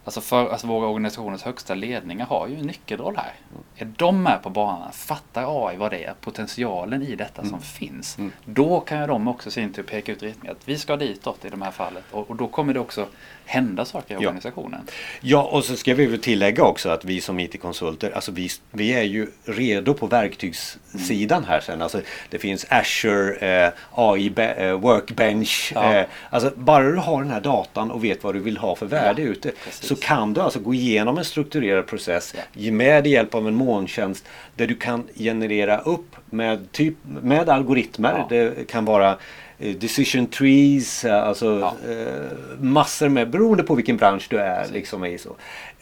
Alltså, 0.04 0.20
för, 0.20 0.48
alltså 0.50 0.66
våra 0.66 0.86
organisationers 0.86 1.42
högsta 1.42 1.74
ledningar 1.74 2.26
har 2.26 2.48
ju 2.48 2.54
en 2.56 2.66
nyckelroll 2.66 3.16
här. 3.16 3.32
Är 3.76 3.92
de 3.96 4.22
med 4.22 4.42
på 4.42 4.50
banan, 4.50 4.92
fattar 4.92 5.68
AI 5.68 5.76
vad 5.76 5.90
det 5.90 6.04
är, 6.04 6.14
potentialen 6.20 7.02
i 7.02 7.14
detta 7.16 7.44
som 7.44 7.60
finns. 7.60 8.18
Då 8.44 8.80
kan 8.80 9.00
ju 9.00 9.06
de 9.06 9.28
också 9.28 9.50
sin 9.50 9.72
tur 9.72 9.82
peka 9.82 10.12
ut 10.12 10.22
riktningen 10.22 10.56
att 10.56 10.68
vi 10.68 10.78
ska 10.78 10.96
ditåt 10.96 11.44
i 11.44 11.48
de 11.48 11.62
här 11.62 11.70
fallet. 11.70 12.04
Och, 12.10 12.30
och 12.30 12.36
då 12.36 12.46
kommer 12.48 12.74
det 12.74 12.80
också 12.80 13.06
hända 13.46 13.84
saker 13.84 14.14
i 14.14 14.22
Ja. 14.22 14.28
organisationen. 14.28 14.80
Ja, 15.20 15.42
och 15.42 15.64
så 15.64 15.76
ska 15.76 15.94
vi 15.94 16.06
väl 16.06 16.20
tillägga 16.20 16.64
också 16.64 16.88
att 16.88 17.04
vi 17.04 17.20
som 17.20 17.40
IT-konsulter, 17.40 18.10
alltså 18.10 18.32
vi, 18.32 18.48
vi 18.70 18.92
är 18.92 19.02
ju 19.02 19.26
redo 19.44 19.94
på 19.94 20.06
verktygssidan 20.06 21.44
här 21.44 21.60
sen. 21.60 21.82
Alltså 21.82 22.00
det 22.30 22.38
finns 22.38 22.66
Azure, 22.68 23.64
eh, 23.66 23.72
AI, 23.94 24.32
eh, 24.36 24.72
Workbench. 24.72 25.72
Ja. 25.74 25.94
Eh, 25.94 26.06
alltså 26.30 26.52
bara 26.56 26.90
du 26.90 26.96
har 26.96 27.22
den 27.22 27.30
här 27.32 27.40
datan 27.40 27.90
och 27.90 28.04
vet 28.04 28.24
vad 28.24 28.34
du 28.34 28.40
vill 28.40 28.56
ha 28.56 28.76
för 28.76 28.86
värde 28.86 29.22
Ja, 29.22 29.28
ute 29.28 29.52
precis. 29.64 29.88
Så 29.96 30.00
kan 30.02 30.32
du 30.34 30.40
alltså 30.40 30.60
gå 30.60 30.74
igenom 30.74 31.18
en 31.18 31.24
strukturerad 31.24 31.86
process 31.86 32.34
med 32.54 33.06
hjälp 33.06 33.34
av 33.34 33.48
en 33.48 33.54
molntjänst 33.54 34.24
där 34.56 34.66
du 34.66 34.74
kan 34.74 35.04
generera 35.14 35.78
upp 35.78 36.16
med, 36.30 36.72
typ, 36.72 36.94
med 37.22 37.48
algoritmer. 37.48 38.14
Ja. 38.18 38.26
Det 38.28 38.68
kan 38.68 38.84
vara 38.84 39.18
eh, 39.58 39.74
decision 39.76 40.26
trees, 40.26 41.04
eh, 41.04 41.22
alltså 41.28 41.58
Ja. 41.60 41.74
eh, 41.92 42.36
massor 42.60 43.08
med, 43.08 43.30
beroende 43.30 43.62
på 43.62 43.74
vilken 43.74 43.96
bransch 43.96 44.26
du 44.30 44.38
är 44.38 44.66
liksom 44.72 45.04
i 45.04 45.18
så. 45.18 45.36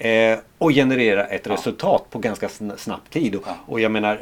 Eh, 0.04 0.38
och 0.58 0.70
generera 0.70 1.24
ett 1.26 1.46
Ja. 1.46 1.52
resultat 1.52 2.06
på 2.10 2.18
ganska 2.18 2.46
sn- 2.48 2.76
snabb 2.76 3.00
tid. 3.10 3.34
Och, 3.34 3.42
Ja. 3.46 3.54
och 3.66 3.80
jag 3.80 3.92
menar, 3.92 4.18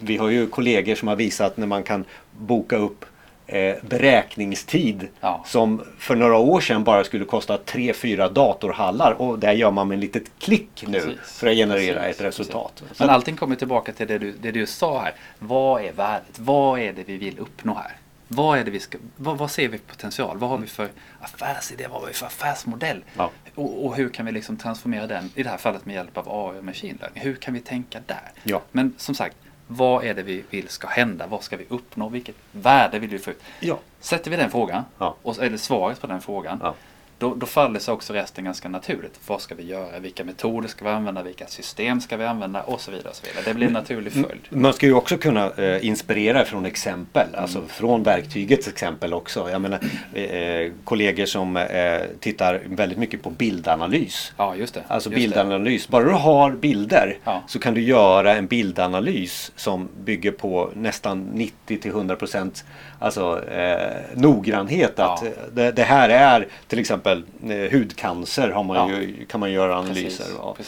vi 0.00 0.16
har 0.16 0.28
ju 0.28 0.46
kollegor 0.46 0.94
som 0.94 1.08
har 1.08 1.16
visat 1.16 1.56
när 1.56 1.66
man 1.66 1.82
kan 1.82 2.04
boka 2.38 2.76
upp 2.76 3.04
eh, 3.50 3.76
beräkningstid 3.82 5.08
Ja. 5.20 5.42
som 5.46 5.82
för 5.98 6.16
några 6.16 6.36
år 6.38 6.60
sedan 6.60 6.84
bara 6.84 7.04
skulle 7.04 7.24
kosta 7.24 7.56
3-4 7.58 8.32
datorhallar 8.32 9.12
och 9.12 9.38
där 9.38 9.52
gör 9.52 9.70
man 9.70 9.88
med 9.88 9.96
ett 9.98 10.00
litet 10.02 10.30
klick 10.38 10.84
nu 10.86 11.00
Precis. 11.00 11.38
för 11.38 11.46
att 11.46 11.54
generera 11.56 12.00
Precis, 12.00 12.20
ett 12.20 12.26
resultat. 12.26 12.72
precis. 12.82 13.00
Men 13.00 13.10
allting 13.10 13.36
kommer 13.36 13.56
tillbaka 13.56 13.92
till 13.92 14.06
det 14.06 14.18
du, 14.18 14.32
det 14.32 14.50
du 14.50 14.66
sa 14.66 15.00
här. 15.02 15.14
Vad 15.38 15.84
är 15.84 15.92
värdet? 15.92 16.38
Vad 16.38 16.80
är 16.80 16.92
det 16.92 17.02
vi 17.06 17.16
vill 17.16 17.38
uppnå 17.38 17.74
här? 17.74 17.92
Vad, 18.30 18.58
är 18.58 18.64
det 18.64 18.70
vi 18.70 18.80
ska, 18.80 18.98
vad, 19.16 19.38
vad 19.38 19.50
ser 19.50 19.68
vi 19.68 19.78
potential? 19.78 20.38
Vad 20.38 20.50
har 20.50 20.58
vi 20.58 20.66
för 20.66 20.88
affärsidé? 21.20 21.86
Vad 21.90 22.00
har 22.00 22.08
vi 22.08 22.14
för 22.14 22.26
affärsmodell? 22.26 23.04
Ja. 23.16 23.30
Och, 23.54 23.86
och 23.86 23.96
hur 23.96 24.08
kan 24.10 24.26
vi 24.26 24.32
liksom 24.32 24.56
transformera 24.56 25.06
den, 25.06 25.30
i 25.34 25.42
det 25.42 25.48
här 25.50 25.56
fallet 25.56 25.86
med 25.86 25.94
hjälp 25.94 26.16
av 26.18 26.28
AI 26.28 26.58
och 26.60 26.64
machine 26.64 26.98
learning? 27.00 27.22
Hur 27.22 27.34
kan 27.34 27.54
vi 27.54 27.60
tänka 27.60 27.98
där? 28.06 28.30
Ja. 28.42 28.62
Men 28.72 28.94
som 28.96 29.14
sagt, 29.14 29.36
vad 29.68 30.04
är 30.04 30.14
det 30.14 30.22
vi 30.22 30.44
vill 30.50 30.68
ska 30.68 30.88
hända? 30.88 31.26
Vad 31.26 31.42
ska 31.42 31.56
vi 31.56 31.64
uppnå? 31.68 32.08
Vilket 32.08 32.36
värde 32.52 32.98
vill 32.98 33.10
vi 33.10 33.18
få 33.18 33.30
ut? 33.30 33.42
Ja. 33.60 33.78
Sätter 34.00 34.30
vi 34.30 34.36
den 34.36 34.50
frågan, 34.50 34.82
Ja. 34.98 35.14
och, 35.22 35.42
eller 35.42 35.56
svaret 35.56 36.00
på 36.00 36.06
den 36.06 36.20
frågan, 36.20 36.60
Ja. 36.62 36.74
Då, 37.18 37.34
då 37.34 37.46
faller 37.46 37.80
sig 37.80 37.94
också 37.94 38.12
resten 38.12 38.44
ganska 38.44 38.68
naturligt. 38.68 39.20
Vad 39.26 39.40
ska 39.40 39.54
vi 39.54 39.62
göra? 39.66 39.98
Vilka 39.98 40.24
metoder 40.24 40.68
ska 40.68 40.84
vi 40.84 40.90
använda? 40.90 41.22
Vilka 41.22 41.46
system 41.46 42.00
ska 42.00 42.16
vi 42.16 42.24
använda? 42.24 42.62
Och 42.62 42.80
så 42.80 42.90
vidare. 42.90 43.08
Och 43.08 43.16
så 43.16 43.26
vidare. 43.26 43.42
Det 43.44 43.54
blir 43.54 43.66
en 43.66 43.72
naturlig 43.72 44.12
följd. 44.12 44.40
Man 44.48 44.72
ska 44.72 44.86
ju 44.86 44.92
också 44.94 45.16
kunna 45.18 45.50
eh, 45.50 45.86
inspirera 45.86 46.44
från 46.44 46.66
exempel, 46.66 47.34
alltså 47.34 47.62
från 47.68 48.02
verktygets 48.02 48.68
exempel 48.68 49.14
också. 49.14 49.50
Jag 49.50 49.60
menar 49.60 49.78
eh, 50.14 50.72
kollegor 50.84 51.26
som 51.26 51.56
eh, 51.56 52.00
tittar 52.20 52.60
väldigt 52.66 52.98
mycket 52.98 53.22
på 53.22 53.30
bildanalys. 53.30 54.32
Ja, 54.36 54.54
just 54.56 54.74
det. 54.74 54.82
Alltså 54.88 55.10
just 55.10 55.22
det. 55.22 55.28
bildanalys. 55.28 55.88
Bara 55.88 56.04
du 56.04 56.10
har 56.10 56.50
bilder 56.50 57.18
Ja. 57.24 57.42
så 57.46 57.58
kan 57.58 57.74
du 57.74 57.80
göra 57.82 58.34
en 58.36 58.46
bildanalys 58.46 59.52
som 59.56 59.88
bygger 60.04 60.30
på 60.32 60.70
nästan 60.74 61.22
90 61.34 61.78
till 61.78 61.90
100 61.90 62.16
procent 62.16 62.64
alltså, 62.98 63.48
eh, 63.48 63.96
noggrannhet. 64.14 64.98
Att 64.98 65.22
Ja. 65.22 65.26
eh, 65.28 65.32
det, 65.52 65.72
det 65.72 65.82
här 65.82 66.08
är 66.08 66.46
till 66.66 66.78
exempel 66.78 67.07
eh, 67.12 67.72
hudcancer 67.72 68.48
har 68.50 68.64
man 68.64 68.76
Ja. 68.76 68.90
ju, 69.00 69.24
kan 69.26 69.40
man 69.40 69.52
göra 69.52 69.76
analyser 69.78 70.24
av. 70.40 70.58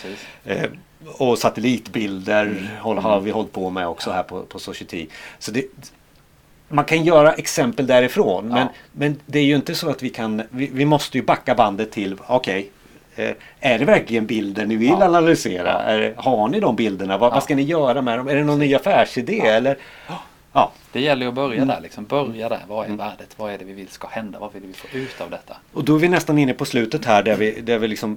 Eh, 0.44 0.64
och 1.18 1.38
satellitbilder 1.38 2.46
Mm. 2.46 2.98
har 3.04 3.20
vi 3.20 3.30
hållit 3.30 3.52
på 3.52 3.70
med 3.70 3.88
också 3.88 4.10
här 4.10 4.22
på, 4.22 4.42
på 4.42 4.58
Society. 4.58 5.06
Så 5.38 5.50
det, 5.50 5.64
man 6.68 6.84
kan 6.84 7.04
göra 7.04 7.32
exempel 7.32 7.86
därifrån 7.86 8.48
men, 8.48 8.56
Ja. 8.58 8.68
men 8.92 9.16
det 9.26 9.38
är 9.38 9.44
ju 9.44 9.56
inte 9.56 9.74
så 9.74 9.90
att 9.90 10.02
vi 10.02 10.08
kan, 10.08 10.42
vi, 10.50 10.70
vi 10.72 10.84
måste 10.84 11.18
ju 11.18 11.24
backa 11.24 11.54
bandet 11.54 11.92
till, 11.92 12.16
okej, 12.26 12.70
eh, 13.16 13.30
är 13.60 13.78
det 13.78 13.84
verkligen 13.84 14.26
bilder 14.26 14.66
ni 14.66 14.76
vill 14.76 14.88
Ja. 14.88 15.04
analysera? 15.04 15.68
Ja. 15.68 15.78
Är, 15.78 16.14
har 16.16 16.48
ni 16.48 16.60
de 16.60 16.76
bilderna? 16.76 17.18
Vad, 17.18 17.30
Ja. 17.30 17.34
vad 17.34 17.42
ska 17.42 17.54
ni 17.54 17.62
göra 17.62 18.02
med 18.02 18.18
dem? 18.18 18.28
Är 18.28 18.34
det 18.34 18.44
någon 18.44 18.58
ny 18.58 18.74
affärsidé? 18.74 19.40
Eller? 19.40 19.76
Ja. 20.52 20.72
Det 20.92 21.00
gäller 21.00 21.26
att 21.26 21.34
börja 21.34 21.56
Mm. 21.56 21.68
där. 21.68 21.80
Liksom. 21.80 22.04
Börja 22.04 22.48
där. 22.48 22.64
Vad 22.68 22.90
är 22.90 22.96
värdet? 22.96 23.34
Vad 23.38 23.52
är 23.52 23.58
det 23.58 23.64
vi 23.64 23.72
vill 23.72 23.88
ska 23.88 24.08
hända? 24.08 24.38
Vad 24.38 24.52
vill 24.52 24.62
vi 24.62 24.72
få 24.72 24.96
ut 24.96 25.20
av 25.20 25.30
detta? 25.30 25.56
Och 25.72 25.84
då 25.84 25.94
är 25.94 25.98
vi 25.98 26.08
nästan 26.08 26.38
inne 26.38 26.54
på 26.54 26.64
slutet 26.64 27.04
här 27.04 27.22
där 27.22 27.36
vi, 27.36 27.60
där 27.60 27.78
vi 27.78 27.88
liksom 27.88 28.16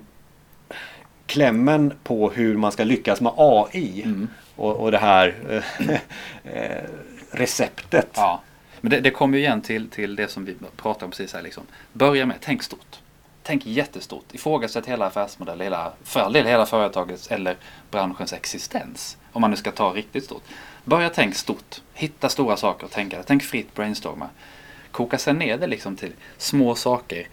klämmen 1.25 1.93
på 2.03 2.29
hur 2.29 2.57
man 2.57 2.71
ska 2.71 2.83
lyckas 2.83 3.21
med 3.21 3.33
AI 3.37 4.01
Mm. 4.05 4.27
och, 4.55 4.75
och 4.75 4.91
det 4.91 4.97
här 4.97 5.35
eh, 5.49 5.89
eh, 6.53 6.83
receptet. 7.31 8.09
Ja. 8.15 8.41
Men 8.81 8.89
det, 8.91 8.99
det 8.99 9.11
kommer 9.11 9.37
ju 9.37 9.43
igen 9.43 9.61
till, 9.61 9.89
till 9.89 10.15
det 10.15 10.27
som 10.27 10.45
vi 10.45 10.55
pratade 10.75 11.05
om 11.05 11.11
precis 11.11 11.33
här. 11.33 11.41
Liksom. 11.41 11.63
Börja 11.93 12.25
med, 12.25 12.37
tänk 12.41 12.63
stort. 12.63 12.99
Tänk 13.43 13.65
jättestort. 13.65 14.25
Ifrågasätt 14.31 14.85
hela 14.85 15.05
affärsmodellen, 15.05 15.61
hela, 15.65 15.91
för 16.03 16.33
hela 16.43 16.65
företagets 16.65 17.27
eller 17.31 17.55
branschens 17.91 18.33
existens. 18.33 19.17
Om 19.31 19.41
man 19.41 19.49
nu 19.51 19.57
ska 19.57 19.71
ta 19.71 19.89
riktigt 19.89 20.23
stort. 20.25 20.43
Börja 20.85 21.09
tänk 21.09 21.35
stort. 21.35 21.81
Hitta 21.93 22.29
stora 22.29 22.57
saker 22.57 22.85
och 22.85 22.91
tänka. 22.91 23.23
Tänk 23.23 23.43
fritt, 23.43 23.75
brainstorma. 23.75 24.29
Koka 24.91 25.17
sen 25.17 25.37
ner 25.37 25.57
det 25.57 25.67
liksom 25.67 25.95
till 25.95 26.11
små 26.37 26.75
saker. 26.75 27.27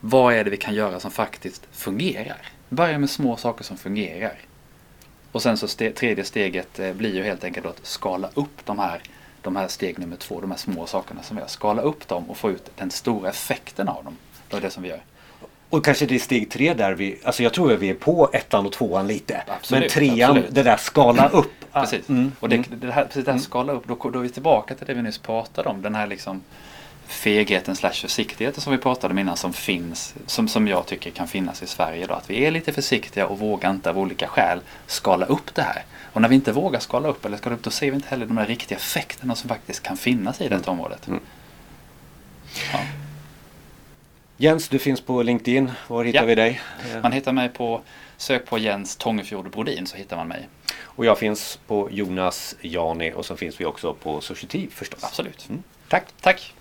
Vad 0.00 0.34
är 0.34 0.44
det 0.44 0.50
vi 0.50 0.56
kan 0.56 0.74
göra 0.74 1.00
som 1.00 1.10
faktiskt 1.10 1.66
fungerar? 1.72 2.38
Börja 2.68 2.98
med 2.98 3.10
små 3.10 3.36
saker 3.36 3.64
som 3.64 3.76
fungerar. 3.76 4.38
Och 5.32 5.42
sen 5.42 5.56
så 5.56 5.68
ste 5.68 5.90
tredje 5.90 6.24
steget 6.24 6.78
eh, 6.78 6.92
blir 6.92 7.14
ju 7.14 7.22
helt 7.22 7.44
enkelt 7.44 7.66
att 7.66 7.86
skala 7.86 8.30
upp 8.34 8.64
de 8.64 8.78
här, 8.78 9.00
de 9.42 9.56
här 9.56 9.68
steg 9.68 9.98
nummer 9.98 10.16
två, 10.16 10.40
de 10.40 10.50
här 10.50 10.58
små 10.58 10.86
sakerna 10.86 11.22
som 11.22 11.36
vi 11.36 11.42
har. 11.42 11.48
Skala 11.48 11.82
upp 11.82 12.08
dem 12.08 12.30
och 12.30 12.36
få 12.36 12.50
ut 12.50 12.70
den 12.76 12.90
stora 12.90 13.30
effekten 13.30 13.88
av 13.88 14.04
dem. 14.04 14.16
Det 14.48 14.56
är 14.56 14.60
det 14.60 14.70
som 14.70 14.82
vi 14.82 14.88
gör. 14.88 15.00
Och 15.70 15.84
kanske 15.84 16.06
det 16.06 16.14
är 16.14 16.18
steg 16.18 16.50
tre 16.50 16.74
där 16.74 16.92
vi, 16.92 17.18
alltså 17.24 17.42
jag 17.42 17.52
tror 17.52 17.72
att 17.72 17.78
vi 17.78 17.90
är 17.90 17.94
på 17.94 18.30
ettan 18.32 18.66
och 18.66 18.72
tvåan 18.72 19.06
lite. 19.06 19.42
Absolut, 19.46 19.80
Men 19.80 19.90
trean, 19.90 20.30
absolut. 20.30 20.54
det 20.54 20.62
där 20.62 20.76
skala 20.76 21.28
upp. 21.28 21.63
Precis. 21.80 22.08
Mm, 22.08 22.32
Och 22.40 22.48
det, 22.48 22.56
mm. 22.56 22.80
det 22.80 22.92
här, 22.92 23.04
precis 23.04 23.24
det 23.24 23.32
här 23.32 23.38
skala 23.38 23.72
upp, 23.72 23.86
då, 23.88 24.10
då 24.10 24.18
är 24.18 24.22
vi 24.22 24.28
tillbaka 24.28 24.74
till 24.74 24.86
det 24.86 24.94
vi 24.94 25.02
nyss 25.02 25.18
pratade 25.18 25.68
om. 25.68 25.82
Den 25.82 25.94
här 25.94 26.06
liksom 26.06 26.42
fegheten 27.06 27.76
slash 27.76 27.92
försiktigheten 27.92 28.60
som 28.60 28.72
vi 28.72 28.78
pratade 28.78 29.12
om 29.12 29.18
innan 29.18 29.36
som 29.36 29.52
finns, 29.52 30.14
som, 30.26 30.48
som 30.48 30.68
jag 30.68 30.86
tycker 30.86 31.10
kan 31.10 31.28
finnas 31.28 31.62
i 31.62 31.66
Sverige 31.66 32.04
idag. 32.04 32.16
Att 32.18 32.30
vi 32.30 32.44
är 32.44 32.50
lite 32.50 32.72
försiktiga 32.72 33.26
och 33.26 33.38
vågar 33.38 33.70
inte 33.70 33.90
av 33.90 33.98
olika 33.98 34.28
skäl 34.28 34.60
skala 34.86 35.26
upp 35.26 35.54
det 35.54 35.62
här. 35.62 35.82
Och 36.12 36.20
när 36.20 36.28
vi 36.28 36.34
inte 36.34 36.52
vågar 36.52 36.80
skala 36.80 37.08
upp 37.08 37.24
eller 37.24 37.36
skala 37.36 37.56
upp 37.56 37.62
då 37.62 37.70
ser 37.70 37.90
vi 37.90 37.96
inte 37.96 38.08
heller 38.08 38.26
de 38.26 38.36
där 38.36 38.46
riktiga 38.46 38.78
effekterna 38.78 39.34
som 39.34 39.48
faktiskt 39.48 39.82
kan 39.82 39.96
finnas 39.96 40.40
i 40.40 40.48
detta 40.48 40.70
området. 40.70 41.08
Mm. 41.08 41.20
Ja. 42.72 42.78
Jens, 44.36 44.68
du 44.68 44.78
finns 44.78 45.00
på 45.00 45.22
LinkedIn. 45.22 45.70
Var 45.88 46.04
hittar 46.04 46.20
Ja. 46.20 46.26
vi 46.26 46.34
dig? 46.34 46.60
Man 47.02 47.12
hittar 47.12 47.32
mig 47.32 47.48
på, 47.48 47.80
sök 48.16 48.46
på 48.46 48.58
Jens 48.58 48.96
Tångefjord 48.96 49.50
Brodin 49.50 49.86
så 49.86 49.96
hittar 49.96 50.16
man 50.16 50.28
mig. 50.28 50.48
Och 50.96 51.04
jag 51.04 51.18
finns 51.18 51.58
på 51.66 51.88
Jonas 51.90 52.56
Jani 52.60 53.12
och 53.12 53.26
så 53.26 53.36
finns 53.36 53.60
vi 53.60 53.64
också 53.64 53.94
på 53.94 54.20
Society 54.20 54.68
förstås. 54.70 55.04
Absolut. 55.04 55.48
Mm. 55.48 55.62
Tack! 55.88 56.04
Tack! 56.20 56.54